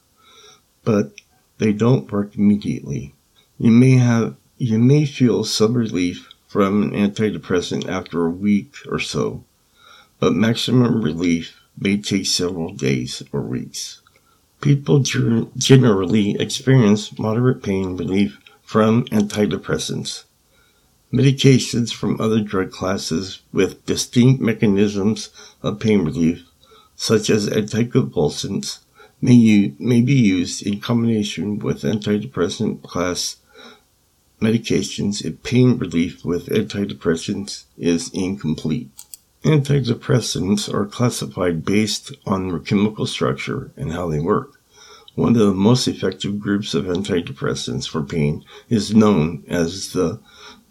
but 0.83 1.13
they 1.59 1.75
don't 1.75 2.11
work 2.11 2.37
immediately. 2.37 3.15
You 3.59 3.71
may 3.71 3.97
have 3.97 4.37
you 4.57 4.79
may 4.79 5.05
feel 5.05 5.45
some 5.45 5.75
relief 5.75 6.31
from 6.47 6.85
an 6.85 6.91
antidepressant 6.93 7.87
after 7.87 8.25
a 8.25 8.31
week 8.31 8.77
or 8.89 8.99
so, 8.99 9.45
but 10.19 10.33
maximum 10.33 11.03
relief 11.03 11.61
may 11.79 11.99
take 11.99 12.25
several 12.25 12.73
days 12.73 13.23
or 13.31 13.43
weeks. 13.43 14.01
People 14.63 15.01
generally 15.01 16.37
experience 16.41 17.19
moderate 17.19 17.63
pain 17.63 17.99
relief 17.99 18.39
from 18.75 19.05
antidepressants. 19.05 20.25
Medications 21.13 21.95
from 21.95 22.21
other 22.21 22.41
drug 22.41 22.73
classes 22.73 23.41
with 23.53 23.87
distinct 23.87 24.43
mechanisms 24.43 25.31
of 25.63 25.79
pain 25.79 26.05
relief, 26.05 26.43
such 26.97 27.31
as 27.31 27.49
anticonvulsants, 27.49 28.81
may, 29.23 29.33
u- 29.33 29.77
may 29.79 30.01
be 30.01 30.15
used 30.15 30.67
in 30.67 30.81
combination 30.81 31.57
with 31.61 31.83
antidepressant 31.83 32.83
class 32.83 33.37
medications 34.43 35.25
if 35.25 35.41
pain 35.45 35.79
relief 35.79 36.25
with 36.25 36.47
antidepressants 36.47 37.67
is 37.79 38.11
incomplete. 38.13 38.91
Antidepressants 39.45 40.69
are 40.75 40.85
classified 40.85 41.65
based 41.65 42.11
on 42.27 42.49
their 42.49 42.59
chemical 42.59 43.07
structure 43.07 43.71
and 43.77 43.93
how 43.93 44.09
they 44.09 44.19
work. 44.19 44.59
One 45.15 45.37
of 45.37 45.47
the 45.47 45.55
most 45.55 45.87
effective 45.87 46.41
groups 46.41 46.75
of 46.75 46.87
antidepressants 46.87 47.89
for 47.89 48.03
pain 48.03 48.45
is 48.69 48.95
known 48.95 49.45
as 49.49 49.93
the 49.93 50.21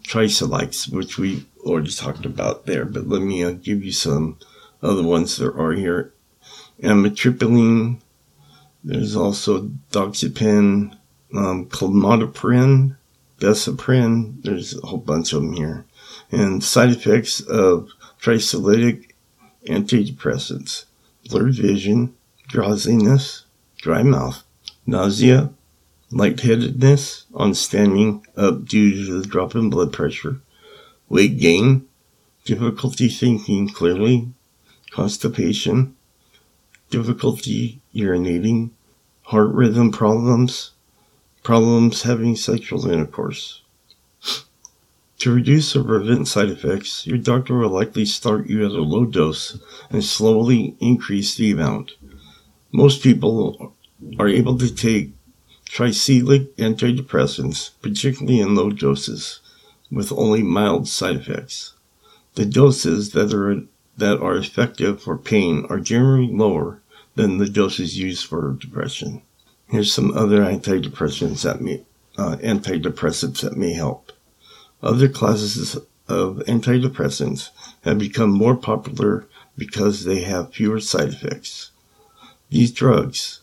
tricylites, 0.06 0.92
which 0.92 1.18
we 1.18 1.46
already 1.60 1.90
talked 1.90 2.26
about 2.26 2.66
there, 2.66 2.84
but 2.84 3.08
let 3.08 3.22
me 3.22 3.42
uh, 3.42 3.52
give 3.52 3.82
you 3.82 3.92
some 3.92 4.38
other 4.82 5.02
ones 5.02 5.38
that 5.38 5.54
are 5.54 5.72
here. 5.72 6.12
Amitriptyline, 6.82 8.00
there's 8.82 9.16
also 9.16 9.70
doxepin, 9.90 10.94
um, 11.34 11.66
clomidoprin, 11.66 12.96
desiprin, 13.40 14.42
there's 14.42 14.76
a 14.76 14.86
whole 14.86 14.98
bunch 14.98 15.32
of 15.32 15.40
them 15.40 15.54
here. 15.54 15.86
And 16.30 16.62
side 16.62 16.90
effects 16.90 17.40
of 17.40 17.88
tricylitic 18.20 19.12
antidepressants, 19.66 20.84
blurred 21.30 21.54
vision, 21.54 22.14
drowsiness, 22.48 23.43
dry 23.84 24.02
mouth, 24.02 24.42
nausea, 24.86 25.52
lightheadedness 26.10 27.26
on 27.34 27.52
standing 27.52 28.26
up 28.34 28.64
due 28.64 29.04
to 29.04 29.20
the 29.20 29.28
drop 29.28 29.54
in 29.54 29.68
blood 29.68 29.92
pressure, 29.92 30.40
weight 31.10 31.38
gain, 31.38 31.86
difficulty 32.46 33.08
thinking 33.08 33.68
clearly, 33.68 34.26
constipation, 34.90 35.94
difficulty 36.88 37.78
urinating, 37.94 38.70
heart 39.24 39.52
rhythm 39.52 39.92
problems, 39.92 40.70
problems 41.42 42.04
having 42.04 42.34
sexual 42.34 42.90
intercourse. 42.90 43.60
To 45.18 45.30
reduce 45.30 45.76
or 45.76 45.84
prevent 45.84 46.26
side 46.26 46.48
effects, 46.48 47.06
your 47.06 47.18
doctor 47.18 47.58
will 47.58 47.68
likely 47.68 48.06
start 48.06 48.48
you 48.48 48.64
at 48.64 48.70
a 48.70 48.82
low 48.82 49.04
dose 49.04 49.58
and 49.90 50.02
slowly 50.02 50.74
increase 50.80 51.34
the 51.34 51.50
amount. 51.50 51.92
Most 52.72 53.02
people 53.02 53.73
are 54.18 54.28
able 54.28 54.58
to 54.58 54.74
take 54.74 55.12
tricyclic 55.68 56.54
antidepressants, 56.56 57.70
particularly 57.82 58.40
in 58.40 58.54
low 58.54 58.70
doses, 58.70 59.40
with 59.90 60.12
only 60.12 60.42
mild 60.42 60.86
side 60.86 61.16
effects. 61.16 61.74
The 62.34 62.44
doses 62.44 63.12
that 63.12 63.32
are 63.32 63.62
that 63.96 64.20
are 64.20 64.36
effective 64.36 65.02
for 65.02 65.16
pain 65.16 65.66
are 65.68 65.78
generally 65.78 66.26
lower 66.26 66.82
than 67.14 67.38
the 67.38 67.48
doses 67.48 67.98
used 67.98 68.26
for 68.26 68.56
depression. 68.60 69.22
Here's 69.68 69.92
some 69.92 70.10
other 70.16 70.40
antidepressants 70.40 71.42
that 71.42 71.60
may 71.60 71.84
uh, 72.18 72.36
antidepressants 72.36 73.40
that 73.40 73.56
may 73.56 73.72
help. 73.72 74.12
Other 74.82 75.08
classes 75.08 75.76
of 76.08 76.36
antidepressants 76.46 77.50
have 77.82 77.98
become 77.98 78.30
more 78.30 78.56
popular 78.56 79.26
because 79.56 80.04
they 80.04 80.20
have 80.20 80.52
fewer 80.52 80.80
side 80.80 81.08
effects. 81.08 81.70
These 82.50 82.72
drugs 82.72 83.40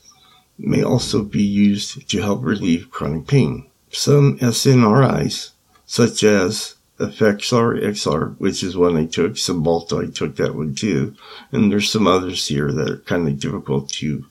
may 0.63 0.83
also 0.83 1.23
be 1.23 1.43
used 1.43 2.09
to 2.09 2.21
help 2.21 2.43
relieve 2.43 2.91
chronic 2.91 3.27
pain. 3.27 3.65
Some 3.91 4.37
SNRIs, 4.39 5.51
such 5.85 6.23
as 6.23 6.75
Effexor 6.99 7.81
XR, 7.81 8.35
which 8.37 8.63
is 8.63 8.77
one 8.77 8.95
I 8.95 9.05
took, 9.05 9.33
Cymbalta, 9.33 10.07
I 10.07 10.11
took 10.11 10.35
that 10.35 10.55
one 10.55 10.75
too, 10.75 11.15
and 11.51 11.71
there's 11.71 11.89
some 11.89 12.07
others 12.07 12.47
here 12.47 12.71
that 12.71 12.89
are 12.89 12.97
kind 12.97 13.27
of 13.27 13.39
difficult 13.39 13.89
to 13.93 14.25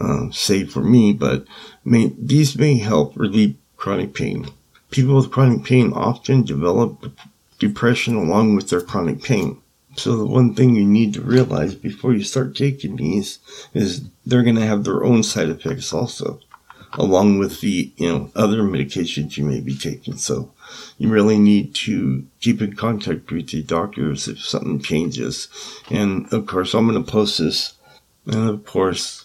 uh, 0.00 0.30
say 0.30 0.64
for 0.64 0.82
me, 0.82 1.12
but 1.12 1.44
may, 1.84 2.12
these 2.18 2.56
may 2.56 2.76
help 2.76 3.16
relieve 3.16 3.56
chronic 3.76 4.14
pain. 4.14 4.48
People 4.90 5.16
with 5.16 5.30
chronic 5.30 5.64
pain 5.64 5.92
often 5.92 6.42
develop 6.42 7.12
depression 7.58 8.14
along 8.14 8.54
with 8.54 8.70
their 8.70 8.80
chronic 8.80 9.22
pain. 9.22 9.60
So 9.98 10.16
the 10.16 10.26
one 10.26 10.54
thing 10.54 10.74
you 10.74 10.84
need 10.84 11.14
to 11.14 11.20
realize 11.20 11.74
before 11.74 12.12
you 12.12 12.22
start 12.22 12.56
taking 12.56 12.96
these 12.96 13.38
is 13.74 14.02
they're 14.24 14.42
going 14.42 14.56
to 14.56 14.66
have 14.66 14.84
their 14.84 15.04
own 15.04 15.22
side 15.22 15.48
effects 15.48 15.92
also, 15.92 16.40
along 16.94 17.38
with 17.38 17.60
the, 17.60 17.92
you 17.96 18.08
know, 18.08 18.30
other 18.34 18.62
medications 18.62 19.36
you 19.36 19.44
may 19.44 19.60
be 19.60 19.76
taking. 19.76 20.16
So 20.16 20.52
you 20.98 21.08
really 21.08 21.38
need 21.38 21.74
to 21.86 22.24
keep 22.40 22.62
in 22.62 22.76
contact 22.76 23.30
with 23.30 23.52
your 23.52 23.62
doctors 23.62 24.28
if 24.28 24.40
something 24.40 24.80
changes. 24.80 25.48
And 25.90 26.32
of 26.32 26.46
course, 26.46 26.74
I'm 26.74 26.88
going 26.88 27.02
to 27.04 27.10
post 27.10 27.38
this. 27.38 27.74
And 28.26 28.48
of 28.48 28.64
course, 28.64 29.24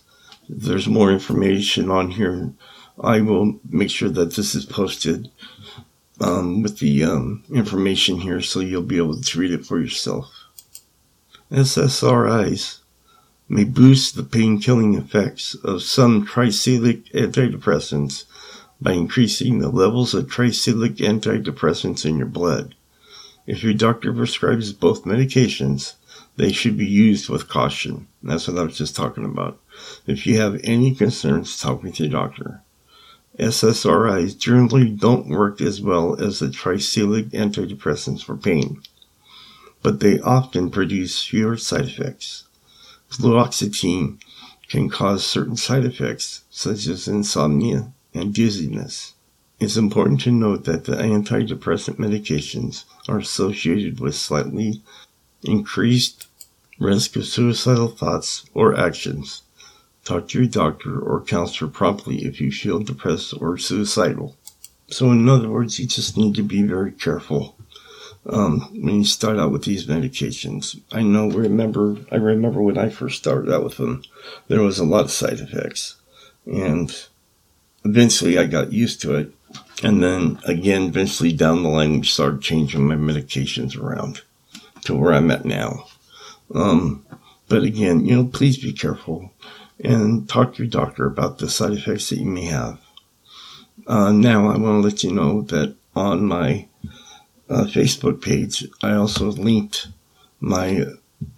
there's 0.50 0.88
more 0.88 1.12
information 1.12 1.90
on 1.90 2.12
here 2.12 2.54
I 3.02 3.22
will 3.22 3.60
make 3.70 3.90
sure 3.90 4.10
that 4.10 4.36
this 4.36 4.54
is 4.54 4.66
posted 4.66 5.32
um, 6.20 6.62
with 6.62 6.80
the 6.80 7.04
um, 7.04 7.44
information 7.52 8.20
here 8.20 8.42
so 8.42 8.60
you'll 8.60 8.84
be 8.84 8.98
able 8.98 9.20
to 9.20 9.40
read 9.40 9.52
it 9.52 9.66
for 9.66 9.80
yourself. 9.80 10.32
SSRIs 11.52 12.80
may 13.50 13.64
boost 13.64 14.16
the 14.16 14.24
pain 14.24 14.60
killing 14.60 14.96
effects 14.96 15.56
of 15.56 15.84
some 15.84 16.26
tricyclic 16.26 17.12
antidepressants 17.12 18.24
by 18.82 18.94
increasing 18.94 19.60
the 19.60 19.70
levels 19.70 20.14
of 20.14 20.28
tricyclic 20.28 20.98
antidepressants 20.98 22.06
in 22.06 22.18
your 22.18 22.28
blood. 22.28 22.76
If 23.46 23.64
your 23.64 23.74
doctor 23.74 24.14
prescribes 24.14 24.72
both 24.74 25.04
medications, 25.04 25.96
they 26.38 26.52
should 26.52 26.78
be 26.78 26.86
used 26.86 27.30
with 27.30 27.50
caution. 27.50 28.08
That's 28.24 28.48
what 28.48 28.58
I 28.58 28.64
was 28.64 28.78
just 28.78 28.96
talking 28.96 29.26
about. 29.26 29.60
If 30.08 30.26
you 30.26 30.40
have 30.40 30.60
any 30.64 30.96
concerns, 30.96 31.60
talk 31.60 31.84
with 31.84 32.00
your 32.00 32.10
doctor. 32.10 32.62
SSRIs 33.40 34.38
generally 34.38 34.90
don't 34.90 35.28
work 35.28 35.60
as 35.60 35.82
well 35.82 36.22
as 36.22 36.40
the 36.40 36.48
tricyclic 36.48 37.32
antidepressants 37.32 38.24
for 38.24 38.38
pain, 38.38 38.82
but 39.84 40.00
they 40.00 40.20
often 40.22 40.72
produce 40.72 41.24
fewer 41.24 41.58
side 41.58 41.86
effects. 41.86 42.46
Fluoxetine 43.12 44.20
can 44.68 44.90
cause 44.90 45.24
certain 45.24 45.56
side 45.56 45.86
effects, 45.86 46.46
such 46.50 46.88
as 46.88 47.08
insomnia 47.08 47.92
and 48.14 48.34
dizziness. 48.34 49.14
It's 49.60 49.78
important 49.78 50.22
to 50.22 50.32
note 50.32 50.64
that 50.64 50.86
the 50.86 50.96
antidepressant 50.96 51.98
medications 51.98 52.86
are 53.08 53.20
associated 53.20 54.00
with 54.00 54.16
slightly 54.16 54.82
increased 55.44 56.26
risk 56.80 57.16
of 57.16 57.28
suicidal 57.28 57.90
thoughts 57.90 58.46
or 58.56 58.76
actions 58.76 59.44
Talk 60.06 60.28
to 60.30 60.40
your 60.40 60.48
doctor 60.48 61.00
or 61.00 61.22
counselor 61.22 61.72
promptly 61.72 62.26
if 62.26 62.42
you 62.42 62.52
feel 62.52 62.80
depressed 62.80 63.34
or 63.40 63.58
suicidal. 63.58 64.36
So, 64.90 65.10
in 65.12 65.30
other 65.30 65.50
words, 65.50 65.80
you 65.80 65.88
just 65.88 66.18
need 66.18 66.36
to 66.36 66.44
be 66.44 66.62
very 66.62 66.92
careful 66.92 67.56
um, 68.26 68.62
when 68.74 68.96
you 68.96 69.06
start 69.06 69.38
out 69.38 69.52
with 69.52 69.64
these 69.64 69.86
medications. 69.86 70.80
I 70.92 71.04
know, 71.04 71.30
remember, 71.30 71.98
I 72.12 72.16
remember 72.16 72.62
when 72.62 72.78
I 72.78 72.90
first 72.90 73.18
started 73.18 73.54
out 73.54 73.64
with 73.64 73.78
them, 73.78 74.04
there 74.48 74.62
was 74.62 74.80
a 74.80 74.86
lot 74.86 75.06
of 75.06 75.12
side 75.12 75.40
effects, 75.40 75.96
and 76.46 76.96
eventually 77.84 78.38
I 78.38 78.46
got 78.46 78.72
used 78.72 79.02
to 79.02 79.16
it. 79.16 79.32
And 79.84 80.02
then 80.02 80.40
again, 80.46 80.84
eventually 80.84 81.34
down 81.34 81.64
the 81.64 81.70
line, 81.70 82.00
we 82.00 82.06
started 82.06 82.42
changing 82.42 82.88
my 82.88 82.96
medications 82.96 83.78
around 83.78 84.22
to 84.86 84.96
where 84.96 85.14
I'm 85.14 85.32
at 85.32 85.46
now. 85.46 85.86
Um, 86.54 87.06
but 87.50 87.64
again, 87.64 88.06
you 88.06 88.16
know, 88.16 88.26
please 88.26 88.58
be 88.58 88.74
careful 88.74 89.32
and 89.84 90.28
talk 90.30 90.56
to 90.56 90.64
your 90.64 90.70
doctor 90.70 91.06
about 91.06 91.38
the 91.38 91.50
side 91.50 91.74
effects 91.74 92.10
that 92.10 92.20
you 92.20 92.26
may 92.26 92.46
have. 92.46 92.80
Uh, 93.86 94.12
now, 94.12 94.48
I 94.48 94.58
want 94.58 94.82
to 94.82 94.88
let 94.88 95.04
you 95.04 95.12
know 95.12 95.42
that 95.44 95.76
on 95.96 96.26
my 96.26 96.68
uh, 97.54 97.66
Facebook 97.66 98.22
page, 98.22 98.68
I 98.82 98.94
also 98.94 99.32
linked 99.32 99.88
my 100.40 100.86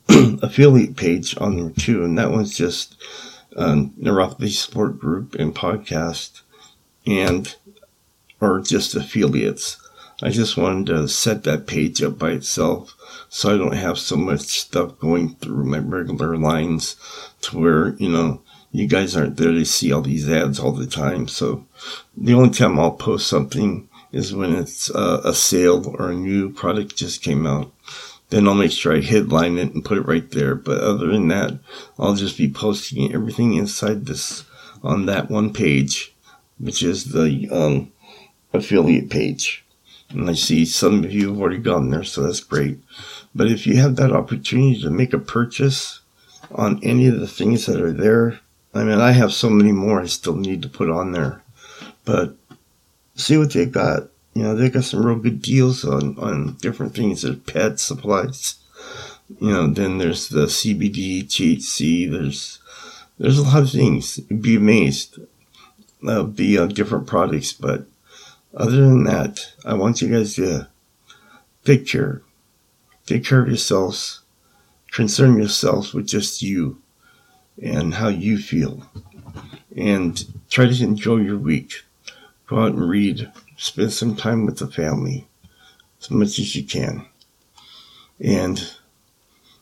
affiliate 0.10 0.96
page 0.96 1.38
on 1.38 1.58
there 1.58 1.72
too, 1.72 2.04
and 2.04 2.18
that 2.18 2.32
was 2.32 2.56
just 2.56 2.96
um, 3.56 3.94
neuropathy 4.00 4.50
support 4.50 5.00
group 5.00 5.36
and 5.36 5.54
podcast, 5.54 6.42
and 7.06 7.56
or 8.40 8.62
just 8.62 8.96
affiliates. 8.96 9.78
I 10.24 10.30
just 10.30 10.56
wanted 10.56 10.88
to 10.88 11.08
set 11.10 11.44
that 11.44 11.68
page 11.68 12.02
up 12.02 12.18
by 12.18 12.32
itself 12.32 12.96
so 13.28 13.54
I 13.54 13.58
don't 13.58 13.76
have 13.76 14.00
so 14.00 14.16
much 14.16 14.42
stuff 14.42 14.98
going 14.98 15.36
through 15.36 15.66
my 15.66 15.80
regular 15.80 16.38
lines 16.38 16.96
to 17.42 17.60
where, 17.60 17.90
you 17.96 18.10
know, 18.10 18.42
you 18.72 18.88
guys 18.88 19.16
aren't 19.16 19.36
there 19.36 19.52
to 19.52 19.66
see 19.66 19.92
all 19.92 20.02
these 20.02 20.30
ads 20.30 20.60
all 20.60 20.72
the 20.72 20.88
time. 20.88 21.28
So 21.28 21.66
the 22.16 22.34
only 22.34 22.52
time 22.52 22.80
I'll 22.80 22.92
post 22.92 23.28
something 23.28 23.90
is 24.16 24.34
when 24.34 24.56
it's 24.56 24.90
uh, 24.92 25.20
a 25.26 25.34
sale 25.34 25.94
or 26.00 26.10
a 26.10 26.16
new 26.16 26.50
product 26.50 26.96
just 26.96 27.22
came 27.22 27.46
out. 27.46 27.70
Then 28.30 28.48
I'll 28.48 28.56
make 28.56 28.72
sure 28.72 28.96
I 28.96 29.02
headline 29.02 29.58
it 29.58 29.74
and 29.74 29.84
put 29.84 29.98
it 29.98 30.08
right 30.08 30.32
there. 30.32 30.56
But 30.56 30.80
other 30.80 31.08
than 31.08 31.28
that, 31.28 31.60
I'll 32.00 32.16
just 32.16 32.38
be 32.38 32.50
posting 32.50 33.14
everything 33.14 33.56
inside 33.56 34.06
this 34.06 34.46
on 34.82 35.06
that 35.08 35.30
one 35.30 35.52
page, 35.52 36.16
which 36.58 36.82
is 36.82 37.12
the 37.12 37.50
um, 37.52 37.92
affiliate 38.54 39.10
page. 39.10 39.66
And 40.10 40.30
I 40.30 40.34
see 40.34 40.66
some 40.66 41.04
of 41.04 41.12
you 41.12 41.28
have 41.28 41.42
already 41.42 41.58
gone 41.58 41.90
there, 41.90 42.06
so 42.06 42.24
that's 42.24 42.40
great. 42.40 42.80
But 43.36 43.48
if 43.52 43.68
you 43.68 43.76
have 43.76 43.98
that 43.98 44.14
opportunity 44.14 44.82
to 44.82 44.90
make 44.90 45.12
a 45.12 45.20
purchase 45.20 46.00
on 46.52 46.80
any 46.84 47.08
of 47.08 47.20
the 47.20 47.28
things 47.28 47.66
that 47.66 47.82
are 47.82 47.92
there, 47.92 48.40
I 48.74 48.86
mean, 48.86 49.02
I 49.02 49.12
have 49.12 49.34
so 49.34 49.50
many 49.50 49.74
more 49.74 50.02
I 50.02 50.06
still 50.06 50.38
need 50.38 50.62
to 50.62 50.70
put 50.70 50.90
on 50.90 51.12
there. 51.12 51.44
But 52.06 52.38
see 53.16 53.38
what 53.38 53.54
they 53.54 53.66
got. 53.66 54.10
You 54.34 54.44
know, 54.44 54.56
they 54.56 54.70
got 54.70 54.84
some 54.84 55.06
real 55.06 55.18
good 55.18 55.42
deals 55.42 55.86
on, 55.86 56.18
on 56.20 56.58
different 56.62 56.94
things. 56.94 57.22
There's 57.22 57.40
pet 57.40 57.80
supplies. 57.80 58.56
You 59.40 59.50
know, 59.50 59.68
then 59.68 59.98
there's 59.98 60.30
the 60.30 60.46
CBD, 60.46 61.24
THC. 61.24 62.12
There's 62.12 62.60
there's 63.18 63.38
a 63.38 63.44
lot 63.44 63.64
of 63.64 63.72
things. 63.72 64.20
You'd 64.30 64.42
be 64.42 64.58
amazed 64.58 65.20
of 66.06 66.36
the 66.36 66.58
uh, 66.58 66.66
different 66.68 67.08
products, 67.08 67.54
but 67.54 67.86
other 68.56 68.82
than 68.82 69.06
that, 69.06 69.54
I 69.66 69.74
want 69.74 70.02
you 70.02 70.10
guys 70.10 70.36
to 70.36 70.68
take 71.64 71.88
care. 71.88 72.22
Take 73.06 73.24
care 73.24 73.42
of 73.42 73.48
yourselves. 73.48 74.22
Concern 74.92 75.38
yourselves 75.38 75.94
with 75.94 76.08
just 76.08 76.42
you 76.42 76.82
and 77.62 77.96
how 77.96 78.10
you 78.10 78.38
feel. 78.38 78.90
And 79.76 80.24
try 80.50 80.68
to 80.68 80.84
enjoy 80.84 81.18
your 81.18 81.38
week. 81.38 81.84
Go 82.48 82.60
out 82.60 82.74
and 82.74 82.90
read. 82.90 83.32
Spend 83.58 83.92
some 83.94 84.16
time 84.16 84.46
with 84.46 84.60
the 84.60 84.68
family 84.68 85.28
as 86.02 86.12
much 86.12 86.40
as 86.40 86.56
you 86.56 86.64
can. 86.64 87.06
And 88.20 88.72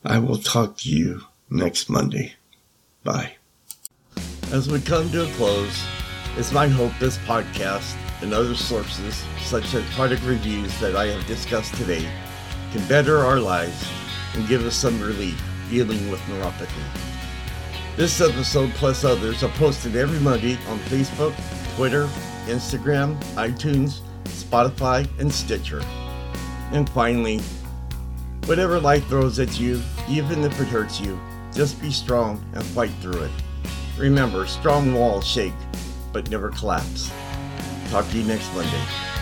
I 0.04 0.20
will 0.20 0.38
talk 0.38 0.78
to 0.80 0.90
you 0.90 1.22
next 1.50 1.90
Monday. 1.90 2.36
Bye. 3.04 3.36
As 4.52 4.70
we 4.70 4.82
come 4.82 5.10
to 5.12 5.24
a 5.24 5.32
close, 5.34 5.86
it's 6.38 6.52
my 6.52 6.68
hope 6.68 6.92
this 7.00 7.18
podcast 7.20 7.96
and 8.22 8.34
other 8.34 8.56
sources, 8.56 9.24
such 9.42 9.74
as 9.74 9.84
product 9.96 10.24
reviews 10.24 10.78
that 10.80 10.96
I 10.96 11.08
have 11.08 11.26
discussed 11.26 11.74
today, 11.76 12.08
can 12.72 12.88
better 12.88 13.20
our 13.20 13.40
lives 13.40 13.88
and 14.34 14.48
give 14.48 14.66
us 14.66 14.76
some 14.76 15.02
relief 15.02 15.42
dealing 15.70 16.10
with 16.10 16.20
neuropathy. 16.22 16.84
This 17.96 18.20
episode, 18.22 18.72
plus 18.72 19.04
others, 19.04 19.44
are 19.44 19.50
posted 19.50 19.96
every 19.96 20.20
Monday 20.20 20.58
on 20.68 20.80
Facebook, 20.80 21.34
Twitter, 21.76 22.10
Instagram, 22.48 23.22
iTunes, 23.36 24.00
Spotify, 24.26 25.08
and 25.20 25.32
Stitcher. 25.32 25.82
And 26.72 26.90
finally, 26.90 27.40
whatever 28.46 28.80
life 28.80 29.06
throws 29.08 29.40
at 29.40 29.60
you, 29.60 29.82
even 30.10 30.44
if 30.44 30.60
it 30.60 30.68
hurts 30.68 31.00
you, 31.00 31.20
just 31.54 31.82
be 31.82 31.92
strong 31.92 32.44
and 32.54 32.64
fight 32.64 32.92
through 33.02 33.22
it. 33.22 33.32
Remember, 33.98 34.46
strong 34.48 34.94
walls 34.94 35.26
shake, 35.26 35.54
but 36.12 36.30
never 36.30 36.50
collapse. 36.50 37.12
Talk 37.90 38.10
to 38.10 38.18
you 38.18 38.24
next 38.26 38.54
Monday. 38.56 39.13